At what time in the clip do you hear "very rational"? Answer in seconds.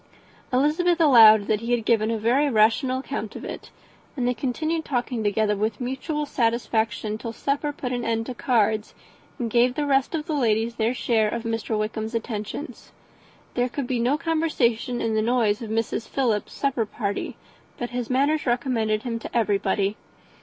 2.17-2.97